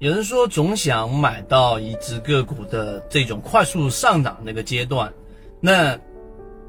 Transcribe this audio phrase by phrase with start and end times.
[0.00, 5.12] 有人说总想买到一只个股的这种快速上涨那个阶段，
[5.60, 5.96] 那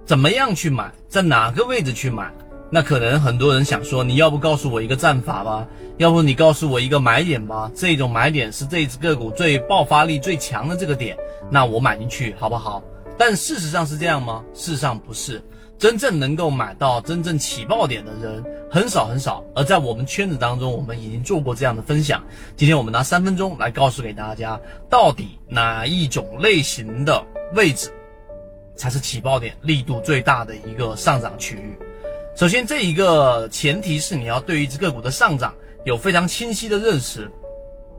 [0.05, 0.91] 怎么样去买？
[1.09, 2.31] 在哪个位置去买？
[2.69, 5.67] 那可能很多人想说，你要不告诉我一个战法吧？
[5.97, 7.71] 要不你告诉我一个买点吧？
[7.73, 11.17] 这种买点是这只个股最爆发力最强的这个点，
[11.49, 12.83] 那我买进去好不好？
[13.17, 14.45] 但事实上是这样吗？
[14.53, 15.41] 事实上不是。
[15.77, 22.23] 真正能够买到真正起爆点的人很少很少，而在我们圈子当中，我们已经做过这样的分享。
[22.55, 27.91] 今天我们拿三分钟来告诉给大家，到底哪一种类型的位置
[28.75, 31.77] 才是起爆点、力度最大的一个上涨区域。
[32.35, 35.53] 首先，这一个前提是你要对于一只个股的上涨
[35.85, 37.29] 有非常清晰的认识。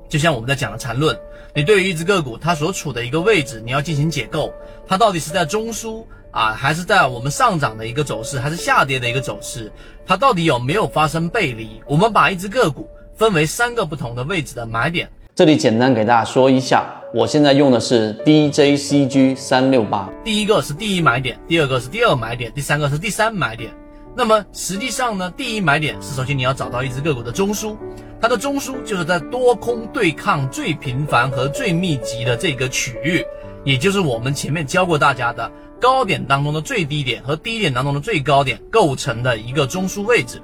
[0.09, 1.17] 就像我们在讲的缠论，
[1.55, 4.53] 你对于一只个股它所处的一个位置，你要进行解构，
[4.87, 6.05] 它到底是在中枢。
[6.33, 9.73] 啊，还是在我们上涨的一个走势，还是下跌的一个走势，
[10.07, 11.81] 它到底有没有发生背离？
[11.87, 15.09] 我们把一只个股分为三个不同的位置的买点。
[15.35, 20.11] 这里简单给大家说一下，我现在用的是 DJCG 三六八。
[20.23, 23.73] 第一个是第一买点，第二个是第二买点，第三个是第三买点。
[24.17, 27.77] 那么实际上呢，第一买点是首先你要找到一只个股的中枢，
[28.19, 33.23] 它的中枢就是在多空对抗最频繁和最密集的这个区域，
[33.63, 35.53] 也就是我们前面教过大家的。
[35.79, 40.41] 高点当中的最低点和低点当中的最高点构成的一个中枢位置，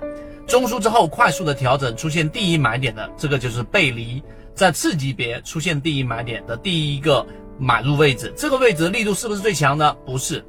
[0.47, 4.23] 中枢之后快速的调整出现第一买点的这个就是背离，
[4.55, 7.27] 在次级别出现第一买点的第一个
[7.59, 9.91] 买入位置，这个位置的力度是不是最强的？
[10.05, 10.45] 不是，